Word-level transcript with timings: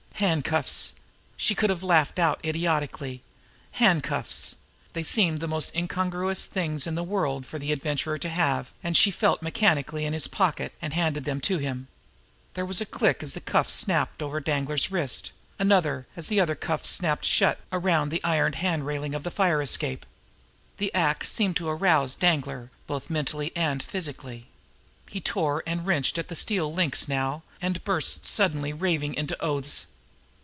Handcuffs! 0.15 0.93
She 1.35 1.55
could 1.55 1.71
have 1.71 1.81
laughed 1.81 2.19
out 2.19 2.39
idiotically. 2.45 3.23
Handcuffs! 3.71 4.53
They 4.93 5.01
seemed 5.01 5.39
the 5.39 5.47
most 5.47 5.75
incongruous 5.75 6.45
things 6.45 6.85
in 6.85 6.93
the 6.93 7.03
world 7.03 7.43
for 7.47 7.57
the 7.57 7.71
Adventurer 7.71 8.19
to 8.19 8.29
have, 8.29 8.71
and 8.83 8.95
She 8.95 9.09
felt 9.09 9.41
mechanically 9.41 10.05
in 10.05 10.13
his 10.13 10.27
pocket, 10.27 10.73
and 10.79 10.93
handed 10.93 11.23
them 11.25 11.41
to 11.41 11.57
him. 11.57 11.87
There 12.53 12.67
was 12.67 12.79
a 12.79 12.85
click 12.85 13.23
as 13.23 13.35
a 13.35 13.41
cuff 13.41 13.65
was 13.65 13.73
snapped 13.73 14.21
over 14.21 14.39
Danglar's 14.39 14.91
wrist, 14.91 15.31
another 15.57 16.05
as 16.15 16.27
the 16.27 16.39
other 16.39 16.53
cuff 16.53 16.81
was 16.83 16.89
snapped 16.91 17.25
shut 17.25 17.57
around 17.73 18.09
the 18.09 18.23
iron 18.23 18.53
hand 18.53 18.85
railing 18.85 19.15
of 19.15 19.23
the 19.23 19.31
fire 19.31 19.59
escape. 19.59 20.05
The 20.77 20.93
act 20.93 21.25
seemed 21.29 21.55
to 21.55 21.67
arouse 21.67 22.13
Danglar, 22.13 22.69
both 22.85 23.09
mentally 23.09 23.51
and 23.55 23.81
physically. 23.81 24.45
He 25.09 25.19
tore 25.19 25.63
and 25.65 25.83
wrenched 25.87 26.19
at 26.19 26.27
the 26.27 26.35
steel 26.35 26.71
links 26.71 27.07
now, 27.07 27.41
and 27.59 27.83
burst 27.83 28.27
suddenly, 28.27 28.71
raving, 28.71 29.15
into 29.15 29.35
oaths. 29.43 29.87